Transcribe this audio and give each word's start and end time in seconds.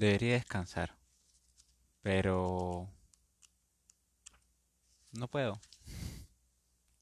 Debería 0.00 0.32
descansar, 0.32 0.96
pero 2.00 2.88
no 5.12 5.28
puedo. 5.28 5.60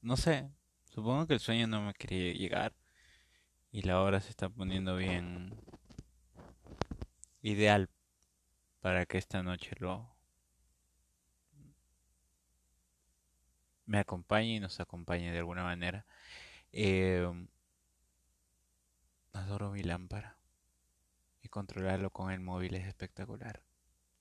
No 0.01 0.17
sé, 0.17 0.51
supongo 0.83 1.25
que 1.25 1.35
el 1.35 1.39
sueño 1.39 1.65
no 1.65 1.81
me 1.81 1.93
quería 1.93 2.33
llegar 2.33 2.75
y 3.71 3.83
la 3.83 4.01
hora 4.01 4.19
se 4.19 4.31
está 4.31 4.49
poniendo 4.49 4.97
bien 4.97 5.55
ideal 7.41 7.89
para 8.81 9.05
que 9.05 9.17
esta 9.17 9.43
noche 9.43 9.77
lo 9.79 10.13
me 13.85 13.99
acompañe 13.99 14.55
y 14.55 14.59
nos 14.59 14.77
acompañe 14.81 15.31
de 15.31 15.37
alguna 15.37 15.63
manera. 15.63 16.05
Eh, 16.73 17.25
adoro 19.31 19.71
mi 19.71 19.83
lámpara 19.83 20.38
y 21.41 21.49
controlarlo 21.49 22.11
con 22.11 22.31
el 22.31 22.39
móvil 22.39 22.75
es 22.75 22.87
espectacular. 22.87 23.63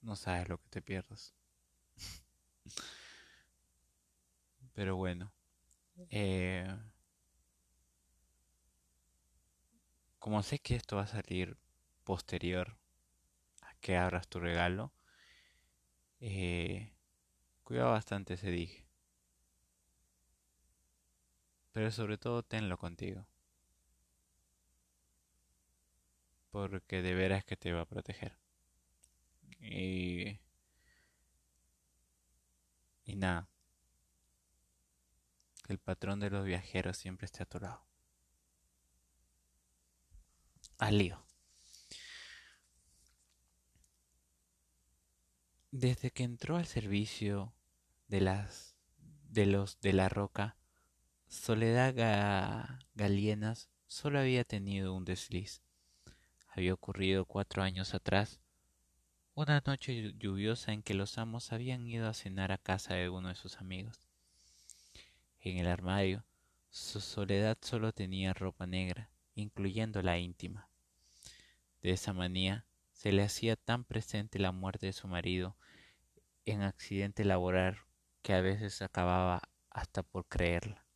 No 0.02 0.16
sabes 0.16 0.48
lo 0.48 0.58
que 0.58 0.68
te 0.68 0.82
pierdes. 0.82 1.34
Pero 4.74 4.96
bueno, 4.96 5.32
eh, 6.10 6.68
como 10.18 10.42
sé 10.42 10.58
que 10.60 10.76
esto 10.76 10.96
va 10.96 11.02
a 11.02 11.06
salir 11.06 11.56
posterior 12.04 12.76
a 13.62 13.74
que 13.80 13.96
abras 13.96 14.28
tu 14.28 14.40
regalo, 14.40 14.92
eh, 16.20 16.92
cuida 17.64 17.84
bastante 17.86 18.34
ese 18.34 18.50
dije. 18.50 18.86
Pero 21.72 21.90
sobre 21.90 22.18
todo 22.18 22.42
tenlo 22.42 22.76
contigo. 22.78 23.26
Porque 26.50 27.02
de 27.02 27.14
veras 27.14 27.44
que 27.44 27.56
te 27.56 27.72
va 27.72 27.82
a 27.82 27.86
proteger. 27.86 28.36
Y, 29.60 30.38
y 33.04 33.16
nada, 33.16 33.48
el 35.68 35.78
patrón 35.78 36.20
de 36.20 36.30
los 36.30 36.44
viajeros 36.44 36.96
siempre 36.96 37.26
esté 37.26 37.42
a 37.42 37.46
tu 37.46 37.58
lado. 37.58 37.84
Al 40.78 40.98
lío. 40.98 41.24
Desde 45.70 46.10
que 46.10 46.22
entró 46.22 46.56
al 46.56 46.66
servicio 46.66 47.52
de 48.08 48.20
las 48.20 48.76
de 49.28 49.44
los 49.44 49.80
de 49.80 49.92
la 49.92 50.08
roca, 50.08 50.56
Soledad 51.28 51.94
Galienas 52.94 53.68
solo 53.86 54.18
había 54.18 54.44
tenido 54.44 54.94
un 54.94 55.04
desliz 55.04 55.62
había 56.58 56.74
ocurrido 56.74 57.24
cuatro 57.24 57.62
años 57.62 57.94
atrás, 57.94 58.40
una 59.34 59.62
noche 59.64 60.12
lluviosa 60.18 60.72
en 60.72 60.82
que 60.82 60.92
los 60.92 61.16
amos 61.16 61.52
habían 61.52 61.86
ido 61.86 62.08
a 62.08 62.14
cenar 62.14 62.50
a 62.50 62.58
casa 62.58 62.94
de 62.94 63.08
uno 63.08 63.28
de 63.28 63.36
sus 63.36 63.58
amigos. 63.58 64.00
En 65.38 65.58
el 65.58 65.68
armario, 65.68 66.24
su 66.70 67.00
soledad 67.00 67.56
solo 67.60 67.92
tenía 67.92 68.34
ropa 68.34 68.66
negra, 68.66 69.08
incluyendo 69.36 70.02
la 70.02 70.18
íntima. 70.18 70.68
De 71.80 71.92
esa 71.92 72.12
manía 72.12 72.66
se 72.90 73.12
le 73.12 73.22
hacía 73.22 73.54
tan 73.54 73.84
presente 73.84 74.40
la 74.40 74.50
muerte 74.50 74.86
de 74.86 74.92
su 74.92 75.06
marido 75.06 75.56
en 76.44 76.62
accidente 76.62 77.24
laboral 77.24 77.78
que 78.22 78.34
a 78.34 78.40
veces 78.40 78.82
acababa 78.82 79.48
hasta 79.70 80.02
por 80.02 80.26
creerla. 80.26 80.87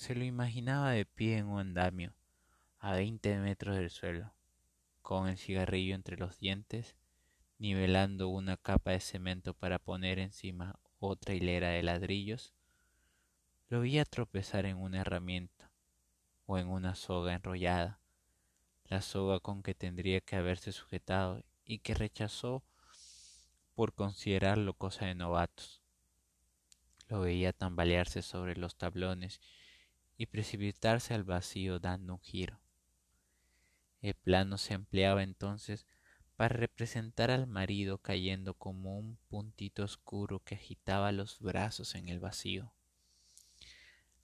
Se 0.00 0.14
lo 0.14 0.24
imaginaba 0.24 0.92
de 0.92 1.04
pie 1.04 1.36
en 1.36 1.46
un 1.48 1.60
andamio, 1.60 2.14
a 2.78 2.94
veinte 2.94 3.36
metros 3.36 3.76
del 3.76 3.90
suelo, 3.90 4.32
con 5.02 5.28
el 5.28 5.36
cigarrillo 5.36 5.94
entre 5.94 6.16
los 6.16 6.38
dientes, 6.38 6.96
nivelando 7.58 8.30
una 8.30 8.56
capa 8.56 8.92
de 8.92 9.00
cemento 9.00 9.52
para 9.52 9.78
poner 9.78 10.18
encima 10.18 10.80
otra 11.00 11.34
hilera 11.34 11.68
de 11.68 11.82
ladrillos. 11.82 12.54
Lo 13.68 13.82
veía 13.82 14.06
tropezar 14.06 14.64
en 14.64 14.78
una 14.78 15.02
herramienta 15.02 15.70
o 16.46 16.56
en 16.56 16.68
una 16.68 16.94
soga 16.94 17.34
enrollada, 17.34 18.00
la 18.84 19.02
soga 19.02 19.38
con 19.38 19.62
que 19.62 19.74
tendría 19.74 20.22
que 20.22 20.36
haberse 20.36 20.72
sujetado 20.72 21.44
y 21.66 21.80
que 21.80 21.92
rechazó 21.92 22.62
por 23.74 23.92
considerarlo 23.92 24.72
cosa 24.72 25.04
de 25.04 25.14
novatos. 25.14 25.82
Lo 27.08 27.20
veía 27.20 27.52
tambalearse 27.52 28.22
sobre 28.22 28.56
los 28.56 28.76
tablones 28.76 29.42
y 30.20 30.26
precipitarse 30.26 31.14
al 31.14 31.24
vacío 31.24 31.78
dando 31.78 32.12
un 32.12 32.20
giro. 32.20 32.60
El 34.02 34.12
plano 34.12 34.58
se 34.58 34.74
empleaba 34.74 35.22
entonces 35.22 35.86
para 36.36 36.54
representar 36.54 37.30
al 37.30 37.46
marido 37.46 37.96
cayendo 37.96 38.52
como 38.52 38.98
un 38.98 39.16
puntito 39.30 39.82
oscuro 39.82 40.40
que 40.40 40.56
agitaba 40.56 41.10
los 41.10 41.38
brazos 41.38 41.94
en 41.94 42.10
el 42.10 42.20
vacío. 42.20 42.70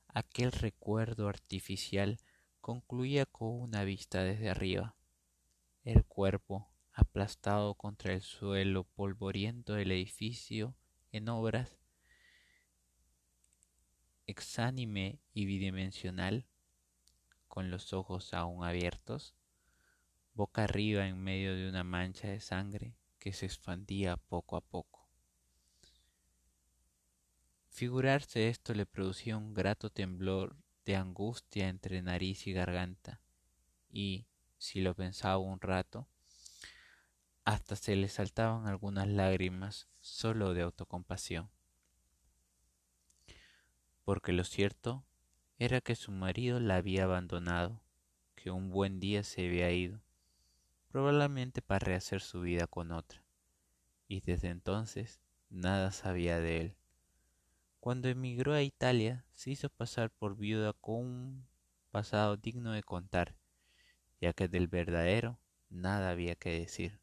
Aquel 0.09 0.53
recuerdo 0.53 1.31
artificial 1.31 2.19
concluía 2.61 3.25
con 3.25 3.59
una 3.59 3.83
vista 3.85 4.23
desde 4.23 4.51
arriba. 4.51 4.97
El 5.83 6.05
cuerpo, 6.05 6.69
aplastado 6.93 7.73
contra 7.73 8.13
el 8.13 8.21
suelo 8.21 8.85
polvoriento 8.85 9.73
del 9.73 9.93
edificio 9.93 10.75
en 11.11 11.31
obras, 11.31 11.79
exánime 14.27 15.21
y 15.33 15.47
bidimensional, 15.47 16.47
con 17.49 17.71
los 17.71 17.93
ojos 17.93 18.35
aún 18.35 18.65
abiertos, 18.65 19.35
boca 20.35 20.65
arriba 20.65 21.07
en 21.07 21.23
medio 21.23 21.55
de 21.55 21.69
una 21.69 21.85
mancha 21.85 22.29
de 22.29 22.41
sangre 22.41 22.95
que 23.19 23.33
se 23.33 23.47
expandía 23.47 24.17
poco 24.17 24.57
a 24.57 24.61
poco. 24.61 25.09
Figurarse 27.69 28.49
esto 28.49 28.75
le 28.75 28.87
producía 28.87 29.37
un 29.37 29.55
grato 29.55 29.91
temblor 29.91 30.57
de 30.85 30.97
angustia 30.97 31.69
entre 31.69 32.03
nariz 32.03 32.47
y 32.47 32.53
garganta, 32.53 33.21
y, 33.91 34.27
si 34.59 34.81
lo 34.81 34.95
pensaba 34.95 35.39
un 35.39 35.61
rato, 35.61 36.09
hasta 37.45 37.77
se 37.77 37.95
le 37.97 38.09
saltaban 38.09 38.67
algunas 38.67 39.07
lágrimas 39.07 39.89
solo 40.01 40.53
de 40.53 40.63
autocompasión 40.63 41.51
porque 44.07 44.33
lo 44.33 44.45
cierto 44.45 45.05
era 45.59 45.81
que 45.81 45.97
su 45.97 46.13
marido 46.13 46.61
la 46.61 46.77
había 46.77 47.03
abandonado, 47.03 47.83
que 48.37 48.53
un 48.53 48.71
buen 48.71 49.01
día 49.01 49.25
se 49.25 49.45
había 49.45 49.73
ido, 49.73 50.01
probablemente 50.87 51.61
para 51.61 51.85
rehacer 51.85 52.21
su 52.21 52.43
vida 52.43 52.69
con 52.69 52.93
otra, 52.93 53.25
y 54.07 54.21
desde 54.21 54.51
entonces 54.51 55.19
nada 55.51 55.91
sabía 55.91 56.39
de 56.39 56.61
él. 56.61 56.77
Cuando 57.81 58.09
emigró 58.09 58.55
a 58.55 58.63
Italia 58.63 59.25
se 59.35 59.51
hizo 59.51 59.71
pasar 59.71 60.13
por 60.13 60.37
viuda 60.37 60.73
con 60.73 60.95
un 60.95 61.47
pasado 61.91 62.37
digno 62.37 62.71
de 62.71 62.85
contar, 62.85 63.35
ya 64.21 64.33
que 64.33 64.47
del 64.47 64.69
verdadero 64.69 65.41
nada 65.69 66.11
había 66.11 66.37
que 66.37 66.51
decir. 66.51 67.01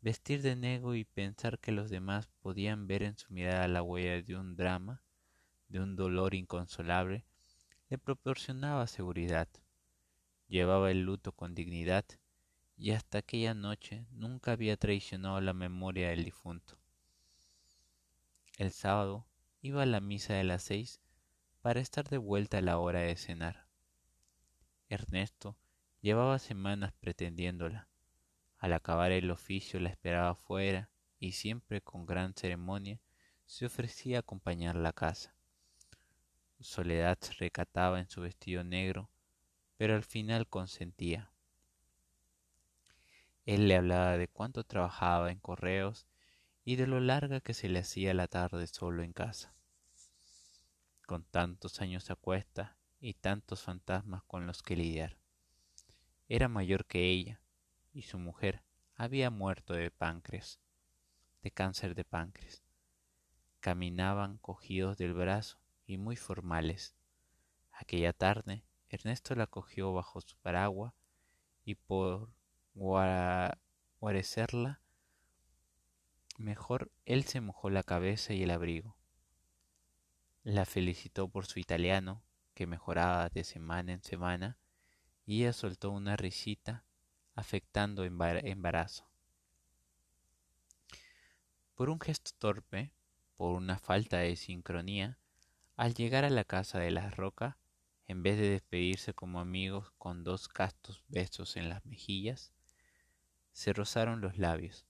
Vestir 0.00 0.40
de 0.40 0.56
negro 0.56 0.94
y 0.94 1.04
pensar 1.04 1.58
que 1.58 1.70
los 1.70 1.90
demás 1.90 2.30
podían 2.40 2.86
ver 2.86 3.02
en 3.02 3.18
su 3.18 3.30
mirada 3.30 3.68
la 3.68 3.82
huella 3.82 4.22
de 4.22 4.36
un 4.36 4.56
drama 4.56 5.02
de 5.68 5.80
un 5.80 5.96
dolor 5.96 6.34
inconsolable, 6.34 7.24
le 7.88 7.98
proporcionaba 7.98 8.86
seguridad. 8.86 9.48
Llevaba 10.48 10.90
el 10.90 11.02
luto 11.02 11.32
con 11.32 11.54
dignidad 11.54 12.04
y 12.76 12.92
hasta 12.92 13.18
aquella 13.18 13.54
noche 13.54 14.06
nunca 14.10 14.52
había 14.52 14.76
traicionado 14.76 15.40
la 15.40 15.52
memoria 15.52 16.10
del 16.10 16.24
difunto. 16.24 16.78
El 18.56 18.72
sábado 18.72 19.26
iba 19.60 19.82
a 19.82 19.86
la 19.86 20.00
misa 20.00 20.34
de 20.34 20.44
las 20.44 20.62
seis 20.62 21.00
para 21.60 21.80
estar 21.80 22.08
de 22.08 22.18
vuelta 22.18 22.58
a 22.58 22.62
la 22.62 22.78
hora 22.78 23.00
de 23.00 23.16
cenar. 23.16 23.66
Ernesto 24.88 25.56
llevaba 26.00 26.38
semanas 26.38 26.92
pretendiéndola. 27.00 27.88
Al 28.58 28.72
acabar 28.72 29.12
el 29.12 29.30
oficio 29.30 29.80
la 29.80 29.90
esperaba 29.90 30.34
fuera 30.34 30.90
y 31.18 31.32
siempre 31.32 31.80
con 31.80 32.06
gran 32.06 32.34
ceremonia 32.34 33.00
se 33.44 33.66
ofrecía 33.66 34.18
a 34.18 34.20
acompañarla 34.20 34.90
a 34.90 34.92
casa. 34.92 35.37
Soledad 36.60 37.18
recataba 37.38 38.00
en 38.00 38.08
su 38.08 38.20
vestido 38.20 38.64
negro, 38.64 39.10
pero 39.76 39.94
al 39.94 40.02
final 40.02 40.48
consentía. 40.48 41.30
Él 43.46 43.68
le 43.68 43.76
hablaba 43.76 44.16
de 44.18 44.26
cuánto 44.26 44.64
trabajaba 44.64 45.30
en 45.30 45.38
correos 45.38 46.06
y 46.64 46.76
de 46.76 46.86
lo 46.86 47.00
larga 47.00 47.40
que 47.40 47.54
se 47.54 47.68
le 47.68 47.78
hacía 47.78 48.12
la 48.12 48.26
tarde 48.26 48.66
solo 48.66 49.02
en 49.02 49.12
casa. 49.12 49.54
Con 51.06 51.24
tantos 51.24 51.80
años 51.80 52.10
a 52.10 52.16
cuesta 52.16 52.76
y 53.00 53.14
tantos 53.14 53.62
fantasmas 53.62 54.24
con 54.24 54.46
los 54.46 54.62
que 54.62 54.76
lidiar. 54.76 55.16
Era 56.28 56.48
mayor 56.48 56.84
que 56.84 57.06
ella, 57.06 57.40
y 57.94 58.02
su 58.02 58.18
mujer 58.18 58.62
había 58.96 59.30
muerto 59.30 59.74
de 59.74 59.90
páncreas, 59.90 60.60
de 61.42 61.52
cáncer 61.52 61.94
de 61.94 62.04
páncreas. 62.04 62.62
Caminaban 63.60 64.38
cogidos 64.38 64.98
del 64.98 65.14
brazo 65.14 65.58
y 65.88 65.98
muy 65.98 66.14
formales. 66.14 66.94
Aquella 67.72 68.12
tarde 68.12 68.62
Ernesto 68.90 69.34
la 69.34 69.46
cogió 69.46 69.92
bajo 69.92 70.20
su 70.20 70.36
paraguas 70.36 70.94
y 71.64 71.74
por 71.74 72.30
guarecerla, 72.74 74.80
mejor 76.38 76.92
él 77.04 77.24
se 77.24 77.40
mojó 77.40 77.70
la 77.70 77.82
cabeza 77.82 78.34
y 78.34 78.44
el 78.44 78.50
abrigo. 78.50 78.96
La 80.44 80.64
felicitó 80.64 81.28
por 81.28 81.46
su 81.46 81.58
italiano, 81.58 82.22
que 82.54 82.66
mejoraba 82.66 83.28
de 83.28 83.44
semana 83.44 83.92
en 83.92 84.02
semana, 84.02 84.56
y 85.26 85.42
ella 85.42 85.52
soltó 85.52 85.90
una 85.90 86.16
risita, 86.16 86.84
afectando 87.34 88.04
embarazo. 88.04 89.06
Por 91.74 91.90
un 91.90 92.00
gesto 92.00 92.30
torpe, 92.38 92.92
por 93.36 93.54
una 93.54 93.78
falta 93.78 94.18
de 94.18 94.36
sincronía, 94.36 95.18
al 95.78 95.94
llegar 95.94 96.24
a 96.24 96.30
la 96.30 96.42
casa 96.42 96.80
de 96.80 96.90
la 96.90 97.08
roca, 97.08 97.56
en 98.08 98.24
vez 98.24 98.36
de 98.36 98.50
despedirse 98.50 99.14
como 99.14 99.38
amigos 99.38 99.92
con 99.96 100.24
dos 100.24 100.48
castos 100.48 101.04
besos 101.06 101.56
en 101.56 101.68
las 101.68 101.86
mejillas, 101.86 102.52
se 103.52 103.72
rozaron 103.72 104.20
los 104.20 104.38
labios. 104.38 104.86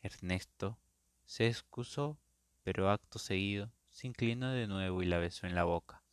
Ernesto 0.00 0.78
se 1.26 1.48
excusó, 1.48 2.16
pero 2.62 2.90
acto 2.90 3.18
seguido 3.18 3.72
se 3.90 4.06
inclinó 4.06 4.52
de 4.52 4.68
nuevo 4.68 5.02
y 5.02 5.06
la 5.06 5.18
besó 5.18 5.48
en 5.48 5.56
la 5.56 5.64
boca. 5.64 6.04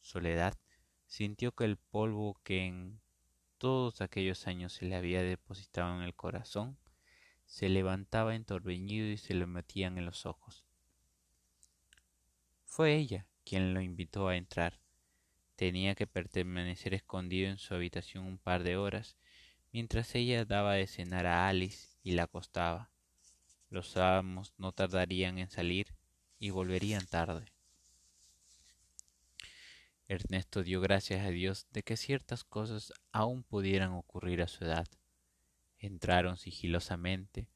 Soledad 0.00 0.54
sintió 1.06 1.52
que 1.52 1.66
el 1.66 1.76
polvo 1.76 2.40
que 2.42 2.64
en 2.64 2.98
todos 3.58 4.00
aquellos 4.00 4.46
años 4.46 4.72
se 4.72 4.86
le 4.86 4.96
había 4.96 5.22
depositado 5.22 5.94
en 5.96 6.00
el 6.00 6.14
corazón 6.14 6.78
se 7.44 7.68
levantaba 7.68 8.34
entorbeñido 8.34 9.08
y 9.08 9.18
se 9.18 9.34
le 9.34 9.44
metían 9.44 9.98
en 9.98 10.06
los 10.06 10.24
ojos. 10.24 10.64
Fue 12.74 12.96
ella 12.96 13.26
quien 13.44 13.74
lo 13.74 13.82
invitó 13.82 14.28
a 14.28 14.36
entrar. 14.38 14.80
Tenía 15.56 15.94
que 15.94 16.06
permanecer 16.06 16.94
escondido 16.94 17.50
en 17.50 17.58
su 17.58 17.74
habitación 17.74 18.24
un 18.24 18.38
par 18.38 18.62
de 18.62 18.78
horas, 18.78 19.18
mientras 19.72 20.14
ella 20.14 20.46
daba 20.46 20.72
de 20.72 20.86
cenar 20.86 21.26
a 21.26 21.48
Alice 21.48 21.98
y 22.02 22.12
la 22.12 22.22
acostaba. 22.22 22.90
Los 23.68 23.98
amos 23.98 24.54
no 24.56 24.72
tardarían 24.72 25.36
en 25.36 25.50
salir 25.50 25.88
y 26.38 26.48
volverían 26.48 27.04
tarde. 27.04 27.52
Ernesto 30.08 30.62
dio 30.62 30.80
gracias 30.80 31.26
a 31.26 31.28
Dios 31.28 31.66
de 31.72 31.82
que 31.82 31.98
ciertas 31.98 32.42
cosas 32.42 32.94
aún 33.12 33.42
pudieran 33.42 33.92
ocurrir 33.92 34.40
a 34.40 34.48
su 34.48 34.64
edad. 34.64 34.88
Entraron 35.78 36.38
sigilosamente. 36.38 37.48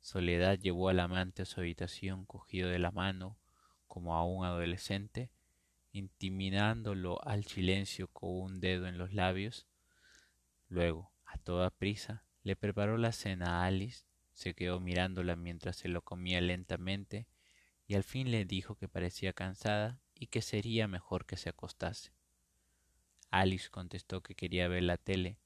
Soledad 0.00 0.58
llevó 0.58 0.88
al 0.88 0.98
amante 0.98 1.42
a 1.42 1.46
su 1.46 1.60
habitación 1.60 2.26
cogido 2.26 2.68
de 2.70 2.80
la 2.80 2.90
mano 2.90 3.38
como 3.94 4.16
a 4.16 4.24
un 4.24 4.44
adolescente, 4.44 5.30
intimidándolo 5.92 7.24
al 7.24 7.44
silencio 7.44 8.08
con 8.08 8.30
un 8.32 8.58
dedo 8.58 8.88
en 8.88 8.98
los 8.98 9.12
labios. 9.12 9.68
Luego, 10.66 11.12
a 11.24 11.38
toda 11.38 11.70
prisa, 11.70 12.24
le 12.42 12.56
preparó 12.56 12.98
la 12.98 13.12
cena 13.12 13.62
a 13.62 13.66
Alice, 13.66 14.04
se 14.32 14.54
quedó 14.54 14.80
mirándola 14.80 15.36
mientras 15.36 15.76
se 15.76 15.86
lo 15.86 16.02
comía 16.02 16.40
lentamente 16.40 17.28
y 17.86 17.94
al 17.94 18.02
fin 18.02 18.32
le 18.32 18.44
dijo 18.44 18.74
que 18.74 18.88
parecía 18.88 19.32
cansada 19.32 20.00
y 20.12 20.26
que 20.26 20.42
sería 20.42 20.88
mejor 20.88 21.24
que 21.24 21.36
se 21.36 21.50
acostase. 21.50 22.10
Alice 23.30 23.70
contestó 23.70 24.24
que 24.24 24.34
quería 24.34 24.66
ver 24.66 24.82
la 24.82 24.96
tele 24.96 25.38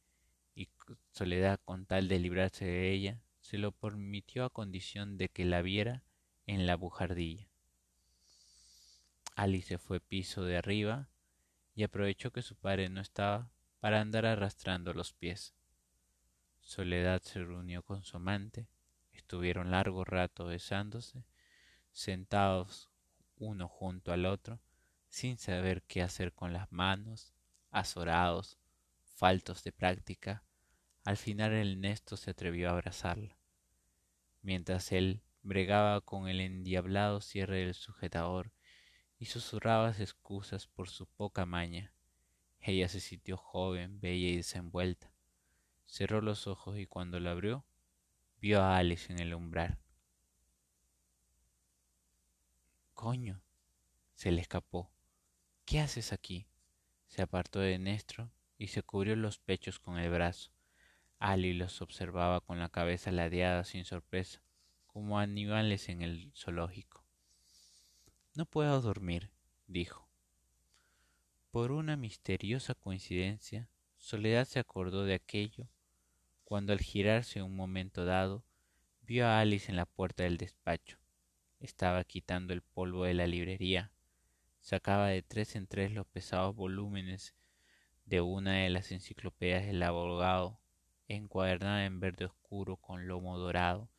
y 0.55 0.71
Soledad, 1.11 1.61
con 1.67 1.85
tal 1.85 2.09
de 2.09 2.19
librarse 2.19 2.65
de 2.65 2.93
ella, 2.93 3.21
se 3.43 3.59
lo 3.59 3.73
permitió 3.73 4.47
a 4.47 4.51
condición 4.51 5.19
de 5.19 5.29
que 5.29 5.45
la 5.45 5.61
viera 5.61 6.03
en 6.47 6.67
la 6.67 6.77
bujardilla. 6.77 7.51
Alice 9.39 9.79
fue 9.79 10.01
piso 10.01 10.43
de 10.43 10.57
arriba 10.57 11.09
y 11.77 11.85
aprovechó 11.85 12.33
que 12.33 12.43
su 12.43 12.57
padre 12.57 12.89
no 12.89 13.01
estaba 13.01 13.53
para 13.79 14.01
andar 14.01 14.27
arrastrando 14.27 14.93
los 14.93 15.13
pies. 15.13 15.55
Soledad 16.61 17.23
se 17.23 17.45
reunió 17.45 17.85
con 17.85 18.03
su 18.03 18.17
amante, 18.17 18.67
estuvieron 19.13 19.71
largo 19.71 20.05
rato 20.05 20.47
besándose, 20.47 21.23
sentados 21.93 22.91
uno 23.37 23.69
junto 23.69 24.13
al 24.13 24.27
otro, 24.27 24.59
sin 25.09 25.39
saber 25.39 25.85
qué 25.85 26.03
hacer 26.03 26.33
con 26.33 26.53
las 26.53 26.73
manos, 26.73 27.33
azorados, 27.71 28.59
faltos 29.05 29.63
de 29.63 29.71
práctica, 29.71 30.43
al 31.05 31.17
final 31.17 31.53
el 31.53 31.81
Nesto 31.81 32.17
se 32.17 32.33
atrevió 32.33 32.71
a 32.71 32.73
abrazarla. 32.73 33.37
Mientras 34.43 34.91
él 34.91 35.23
bregaba 35.45 36.01
con 36.01 36.27
el 36.27 36.41
endiablado 36.41 37.21
cierre 37.21 37.59
del 37.59 37.75
sujetador 37.75 38.51
y 39.19 39.27
susurraba 39.27 39.91
excusas 39.91 40.67
por 40.67 40.89
su 40.89 41.07
poca 41.07 41.45
maña, 41.45 41.93
ella 42.61 42.89
se 42.89 43.01
sintió 43.01 43.37
joven, 43.37 44.01
bella 44.01 44.29
y 44.29 44.37
desenvuelta. 44.37 45.13
Cerró 45.87 46.21
los 46.21 46.47
ojos 46.47 46.79
y 46.79 46.87
cuando 46.87 47.19
la 47.19 47.31
abrió, 47.31 47.65
vio 48.41 48.63
a 48.63 48.77
Alice 48.77 49.13
en 49.13 49.19
el 49.21 49.35
umbral. 49.35 49.79
Coño, 52.95 53.41
se 54.15 54.33
le 54.33 54.41
escapó. 54.41 54.91
¿Qué 55.65 55.81
haces 55.81 56.13
aquí? 56.13 56.47
Se 57.07 57.23
apartó 57.23 57.61
de 57.61 57.79
Nestro 57.79 58.31
y 58.59 58.69
se 58.69 58.83
cubrió 58.83 59.17
los 59.17 59.39
pechos 59.39 59.79
con 59.79 59.99
el 59.99 60.11
brazo. 60.11 60.51
Ali 61.19 61.53
los 61.53 61.81
observaba 61.81 62.41
con 62.41 62.59
la 62.59 62.69
cabeza 62.69 63.11
ladeada 63.11 63.65
sin 63.65 63.85
sorpresa, 63.85 64.43
como 64.87 65.19
animales 65.19 65.89
en 65.89 66.03
el 66.03 66.33
zoológico. 66.35 67.08
No 68.39 68.47
puedo 68.47 68.81
dormir, 68.81 69.33
dijo. 69.67 70.09
Por 71.51 71.73
una 71.73 71.97
misteriosa 71.97 72.77
coincidencia, 72.77 73.69
Soledad 73.97 74.45
se 74.45 74.61
acordó 74.61 75.05
de 75.05 75.15
aquello 75.15 75.67
cuando 76.45 76.73
al 76.73 76.79
girarse 76.79 77.43
un 77.43 77.57
momento 77.57 78.05
dado 78.05 78.45
vio 79.03 79.27
a 79.27 79.41
Alice 79.41 79.69
en 79.73 79.75
la 79.75 79.87
puerta 79.87 80.23
del 80.23 80.37
despacho. 80.37 80.99
Estaba 81.59 82.05
quitando 82.05 82.53
el 82.53 82.63
polvo 82.63 83.07
de 83.07 83.15
la 83.15 83.27
librería 83.27 83.91
Sacaba 84.61 85.09
de 85.09 85.23
tres 85.23 85.57
en 85.57 85.67
tres 85.67 85.91
los 85.91 86.07
pesados 86.07 86.55
volúmenes 86.55 87.35
de 88.07 88.21
una 88.21 88.59
de 88.59 88.71
las 88.71 88.93
enciclopedias 88.93 89.67
del 89.67 89.83
abogado, 89.83 90.61
encuadernada 91.09 91.87
en 91.87 91.99
verde 91.99 92.27
oscuro 92.27 92.77
con 92.77 93.09
lomo 93.09 93.37
dorado, 93.37 93.91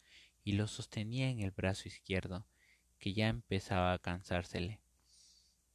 y 0.45 0.53
lo 0.53 0.65
sostenía 0.67 1.29
en 1.29 1.41
el 1.41 1.51
brazo 1.51 1.89
izquierdo, 1.89 2.45
que 2.99 3.13
ya 3.13 3.27
empezaba 3.27 3.93
a 3.93 3.99
cansársele, 3.99 4.79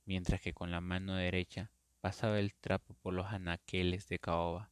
mientras 0.04 0.40
que 0.40 0.52
con 0.52 0.70
la 0.70 0.80
mano 0.80 1.16
derecha 1.16 1.70
pasaba 2.00 2.38
el 2.38 2.54
trapo 2.54 2.94
por 2.94 3.14
los 3.14 3.26
anaqueles 3.26 4.08
de 4.08 4.18
caoba, 4.18 4.70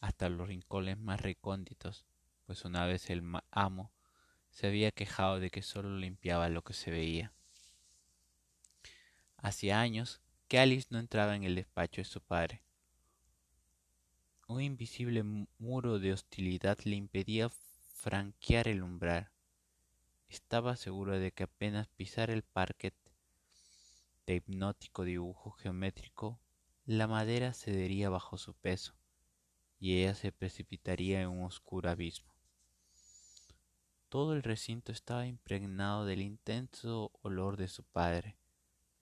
hasta 0.00 0.28
los 0.28 0.48
rincones 0.48 0.98
más 0.98 1.20
recónditos, 1.20 2.04
pues 2.46 2.64
una 2.64 2.86
vez 2.86 3.10
el 3.10 3.22
amo 3.50 3.92
se 4.50 4.66
había 4.66 4.90
quejado 4.90 5.40
de 5.40 5.50
que 5.50 5.62
solo 5.62 5.96
limpiaba 5.96 6.48
lo 6.48 6.62
que 6.62 6.74
se 6.74 6.90
veía. 6.90 7.32
Hacía 9.36 9.80
años 9.80 10.20
que 10.48 10.58
Alice 10.58 10.88
no 10.90 10.98
entraba 10.98 11.36
en 11.36 11.44
el 11.44 11.54
despacho 11.54 12.00
de 12.00 12.04
su 12.04 12.20
padre. 12.20 12.62
Un 14.48 14.60
invisible 14.60 15.22
muro 15.58 15.98
de 15.98 16.12
hostilidad 16.12 16.78
le 16.84 16.96
impedía 16.96 17.48
franquear 17.94 18.68
el 18.68 18.82
umbral. 18.82 19.30
Estaba 20.30 20.76
seguro 20.76 21.18
de 21.18 21.32
que 21.32 21.42
apenas 21.42 21.88
pisara 21.88 22.32
el 22.32 22.44
parquet 22.44 22.94
de 24.26 24.36
hipnótico 24.36 25.02
dibujo 25.02 25.50
geométrico, 25.50 26.38
la 26.86 27.08
madera 27.08 27.52
cedería 27.52 28.10
bajo 28.10 28.38
su 28.38 28.54
peso 28.54 28.94
y 29.80 29.98
ella 29.98 30.14
se 30.14 30.30
precipitaría 30.30 31.20
en 31.20 31.30
un 31.30 31.42
oscuro 31.42 31.90
abismo. 31.90 32.32
Todo 34.08 34.34
el 34.34 34.44
recinto 34.44 34.92
estaba 34.92 35.26
impregnado 35.26 36.04
del 36.04 36.22
intenso 36.22 37.10
olor 37.22 37.56
de 37.56 37.66
su 37.66 37.82
padre, 37.82 38.36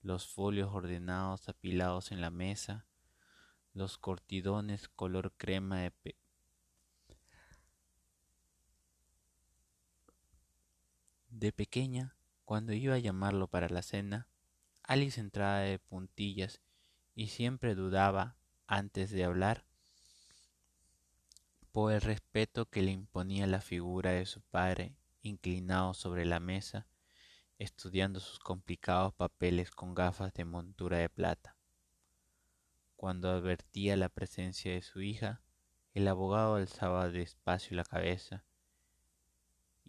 los 0.01 0.27
folios 0.27 0.73
ordenados 0.73 1.47
apilados 1.47 2.11
en 2.11 2.21
la 2.21 2.31
mesa, 2.31 2.87
los 3.75 3.99
cortidones 3.99 4.89
color 4.89 5.31
crema 5.37 5.81
de 5.81 5.91
De 11.29 11.51
pequeña, 11.51 12.15
cuando 12.43 12.73
iba 12.73 12.95
a 12.95 12.99
llamarlo 12.99 13.47
para 13.47 13.69
la 13.69 13.81
cena, 13.81 14.27
Alice 14.83 15.21
entraba 15.21 15.59
de 15.59 15.79
puntillas 15.79 16.61
y 17.15 17.27
siempre 17.27 17.75
dudaba, 17.75 18.35
antes 18.65 19.11
de 19.11 19.23
hablar, 19.23 19.63
por 21.71 21.93
el 21.93 22.01
respeto 22.01 22.65
que 22.65 22.81
le 22.81 22.91
imponía 22.91 23.47
la 23.47 23.61
figura 23.61 24.11
de 24.11 24.25
su 24.25 24.41
padre 24.41 24.95
inclinado 25.21 25.93
sobre 25.93 26.25
la 26.25 26.39
mesa 26.39 26.87
estudiando 27.59 28.21
sus 28.21 28.39
complicados 28.39 29.13
papeles 29.13 29.69
con 29.69 29.93
gafas 29.93 30.33
de 30.33 30.45
montura 30.45 30.97
de 30.97 31.09
plata. 31.09 31.57
Cuando 32.95 33.29
advertía 33.29 33.97
la 33.97 34.09
presencia 34.09 34.71
de 34.73 34.81
su 34.81 35.01
hija, 35.01 35.41
el 35.93 36.07
abogado 36.07 36.55
alzaba 36.55 37.09
despacio 37.09 37.75
la 37.75 37.83
cabeza 37.83 38.45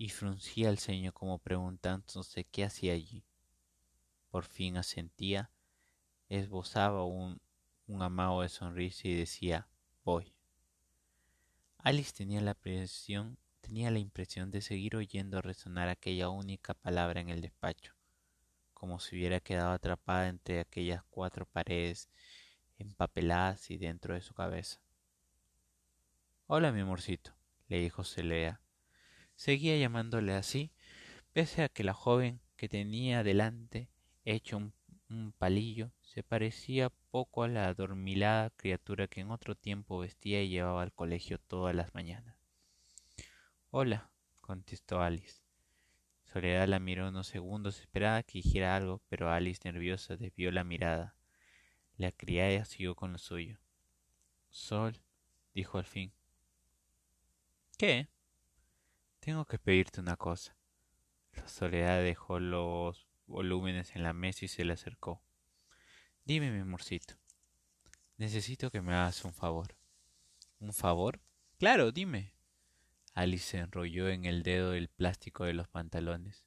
y 0.00 0.08
fruncía 0.08 0.70
el 0.70 0.78
ceño 0.78 1.12
como 1.12 1.38
preguntándose 1.40 2.44
qué 2.44 2.64
hacía 2.64 2.94
allí. 2.94 3.22
Por 4.30 4.46
fin 4.46 4.78
asentía, 4.78 5.50
esbozaba 6.30 7.04
un, 7.04 7.38
un 7.86 8.00
amago 8.00 8.40
de 8.40 8.48
sonrisa 8.48 9.08
y 9.08 9.14
decía 9.14 9.68
voy. 10.02 10.34
Alice 11.76 12.14
tenía 12.16 12.40
la 12.40 12.52
impresión, 12.52 13.36
tenía 13.60 13.90
la 13.90 13.98
impresión 13.98 14.50
de 14.50 14.62
seguir 14.62 14.96
oyendo 14.96 15.42
resonar 15.42 15.90
aquella 15.90 16.30
única 16.30 16.72
palabra 16.72 17.20
en 17.20 17.28
el 17.28 17.42
despacho, 17.42 17.94
como 18.72 19.00
si 19.00 19.16
hubiera 19.16 19.40
quedado 19.40 19.72
atrapada 19.72 20.28
entre 20.28 20.60
aquellas 20.60 21.04
cuatro 21.10 21.44
paredes 21.44 22.08
empapeladas 22.78 23.70
y 23.70 23.76
dentro 23.76 24.14
de 24.14 24.22
su 24.22 24.32
cabeza. 24.32 24.80
Hola, 26.46 26.72
mi 26.72 26.80
amorcito, 26.80 27.34
le 27.68 27.80
dijo 27.80 28.02
Celea. 28.02 28.62
Seguía 29.40 29.74
llamándole 29.78 30.34
así, 30.34 30.70
pese 31.32 31.62
a 31.62 31.70
que 31.70 31.82
la 31.82 31.94
joven 31.94 32.42
que 32.58 32.68
tenía 32.68 33.22
delante, 33.22 33.88
hecho 34.26 34.58
un, 34.58 34.74
un 35.08 35.32
palillo, 35.32 35.92
se 36.02 36.22
parecía 36.22 36.90
poco 37.10 37.42
a 37.42 37.48
la 37.48 37.66
adormilada 37.68 38.50
criatura 38.50 39.08
que 39.08 39.22
en 39.22 39.30
otro 39.30 39.54
tiempo 39.54 39.98
vestía 39.98 40.42
y 40.42 40.50
llevaba 40.50 40.82
al 40.82 40.92
colegio 40.92 41.38
todas 41.38 41.74
las 41.74 41.94
mañanas. 41.94 42.36
Hola, 43.70 44.10
contestó 44.42 45.00
Alice. 45.00 45.40
Soledad 46.24 46.68
la 46.68 46.78
miró 46.78 47.08
unos 47.08 47.26
segundos, 47.26 47.80
esperaba 47.80 48.22
que 48.22 48.42
dijera 48.42 48.76
algo, 48.76 49.00
pero 49.08 49.30
Alice, 49.30 49.62
nerviosa, 49.64 50.18
desvió 50.18 50.52
la 50.52 50.64
mirada. 50.64 51.14
La 51.96 52.12
criada 52.12 52.66
siguió 52.66 52.94
con 52.94 53.12
lo 53.12 53.18
suyo. 53.18 53.58
Sol, 54.50 55.00
dijo 55.54 55.78
al 55.78 55.86
fin. 55.86 56.12
¿Qué? 57.78 58.10
Tengo 59.20 59.44
que 59.44 59.58
pedirte 59.58 60.00
una 60.00 60.16
cosa. 60.16 60.56
La 61.34 61.46
soledad 61.46 62.02
dejó 62.02 62.40
los 62.40 63.06
volúmenes 63.26 63.94
en 63.94 64.02
la 64.02 64.14
mesa 64.14 64.46
y 64.46 64.48
se 64.48 64.64
le 64.64 64.72
acercó. 64.72 65.22
Dime, 66.24 66.50
mi 66.50 66.60
amorcito. 66.60 67.14
Necesito 68.16 68.70
que 68.70 68.80
me 68.80 68.94
hagas 68.94 69.24
un 69.24 69.34
favor. 69.34 69.76
¿Un 70.58 70.72
favor? 70.72 71.20
Claro, 71.58 71.92
dime. 71.92 72.34
Alice 73.12 73.58
enrolló 73.58 74.08
en 74.08 74.24
el 74.24 74.42
dedo 74.42 74.72
el 74.72 74.88
plástico 74.88 75.44
de 75.44 75.52
los 75.52 75.68
pantalones. 75.68 76.46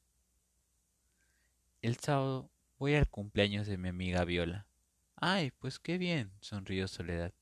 El 1.82 1.98
sábado 1.98 2.50
voy 2.80 2.96
al 2.96 3.08
cumpleaños 3.08 3.68
de 3.68 3.78
mi 3.78 3.90
amiga 3.90 4.26
Viola. 4.26 4.68
Ay, 5.16 5.52
pues 5.52 5.80
qué 5.80 5.98
bien, 5.98 6.32
sonrió 6.42 6.88
Soledad. 6.88 7.34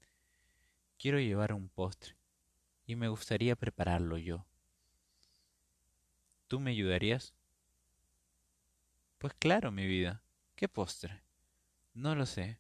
Quiero 0.97 1.19
llevar 1.19 1.53
un 1.53 1.69
postre 1.69 2.17
y 2.85 2.95
me 2.95 3.07
gustaría 3.07 3.55
prepararlo 3.55 4.17
yo. 4.17 4.45
¿Tú 6.51 6.59
me 6.59 6.71
ayudarías? 6.71 7.33
Pues 9.19 9.33
claro, 9.35 9.71
mi 9.71 9.87
vida. 9.87 10.21
¿Qué 10.57 10.67
postre? 10.67 11.23
No 11.93 12.13
lo 12.13 12.25
sé. 12.25 12.59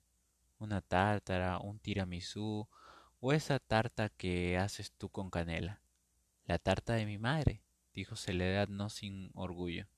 Una 0.59 0.79
tártara, 0.79 1.59
un 1.59 1.77
tiramisú 1.77 2.69
o 3.19 3.33
esa 3.33 3.59
tarta 3.59 4.07
que 4.07 4.57
haces 4.57 4.93
tú 4.93 5.09
con 5.09 5.29
canela. 5.29 5.81
La 6.45 6.57
tarta 6.57 6.93
de 6.93 7.05
mi 7.05 7.17
madre, 7.17 7.65
dijo 7.93 8.15
Soledad 8.15 8.69
no 8.69 8.89
sin 8.89 9.29
orgullo. 9.33 9.89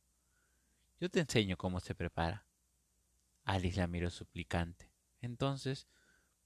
Yo 0.99 1.11
te 1.11 1.19
enseño 1.19 1.55
cómo 1.55 1.79
se 1.79 1.93
prepara. 1.93 2.47
Alice 3.43 3.79
la 3.79 3.85
miró 3.85 4.09
suplicante. 4.09 4.89
Entonces, 5.21 5.87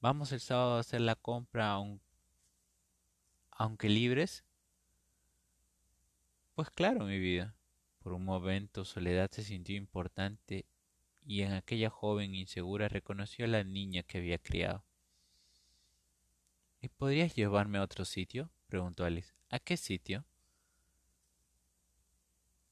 ¿vamos 0.02 0.34
el 0.34 0.42
sábado 0.42 0.76
a 0.76 0.80
hacer 0.82 1.00
la 1.00 1.16
compra 1.16 1.78
aunque 3.52 3.88
libres? 3.88 4.44
Pues 6.58 6.72
claro, 6.72 7.06
mi 7.06 7.20
vida. 7.20 7.56
Por 8.00 8.14
un 8.14 8.26
momento 8.26 8.84
Soledad 8.84 9.30
se 9.30 9.44
sintió 9.44 9.76
importante 9.76 10.66
y 11.24 11.44
en 11.44 11.54
aquella 11.54 11.92
joven 11.92 12.34
insegura 12.34 12.88
reconoció 12.88 13.46
a 13.46 13.48
la 13.48 13.64
niña 13.64 14.02
que 14.02 14.18
había 14.18 14.40
criado. 14.40 14.84
¿Y 16.82 16.88
podrías 16.88 17.36
llevarme 17.36 17.78
a 17.78 17.84
otro 17.84 18.06
sitio? 18.06 18.50
preguntó 18.66 19.06
Alice. 19.06 19.36
¿A 19.52 19.60
qué 19.60 19.78
sitio? 19.78 20.26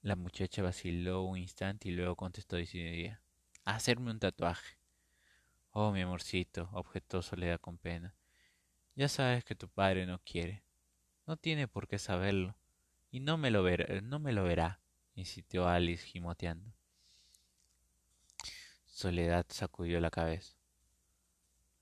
La 0.02 0.16
muchacha 0.16 0.64
vaciló 0.64 1.22
un 1.22 1.38
instante 1.38 1.90
y 1.90 1.92
luego 1.92 2.16
contestó 2.16 2.56
decidida. 2.56 3.22
A 3.66 3.76
hacerme 3.76 4.10
un 4.10 4.18
tatuaje. 4.18 4.80
Oh, 5.70 5.92
mi 5.92 6.02
amorcito, 6.02 6.70
objetó 6.72 7.22
Soledad 7.22 7.60
con 7.60 7.78
pena. 7.78 8.16
Ya 8.96 9.10
sabes 9.10 9.44
que 9.44 9.54
tu 9.54 9.70
padre 9.70 10.08
no 10.08 10.18
quiere. 10.24 10.64
No 11.28 11.38
tiene 11.38 11.68
por 11.68 11.88
qué 11.88 12.00
saberlo. 12.00 12.58
Y 13.16 13.22
no 13.22 13.38
me 13.38 13.50
lo, 13.50 13.64
verá, 13.64 14.02
no 14.02 14.20
me 14.20 14.34
lo 14.34 14.44
verá, 14.44 14.82
insistió 15.14 15.70
Alice 15.70 16.06
gimoteando. 16.06 16.74
Soledad 18.84 19.46
sacudió 19.48 20.02
la 20.02 20.12
cabeza. 20.12 20.58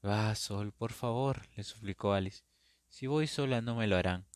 Va, 0.06 0.36
Sol, 0.36 0.72
por 0.74 0.92
favor, 0.92 1.42
le 1.56 1.64
suplicó 1.64 2.14
Alice. 2.14 2.44
Si 2.88 3.08
voy 3.08 3.26
sola 3.26 3.62
no 3.62 3.74
me 3.74 3.88
lo 3.88 3.98
harán. 3.98 4.28